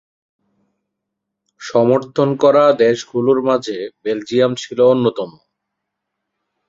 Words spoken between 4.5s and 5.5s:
ছিল অন্যতম।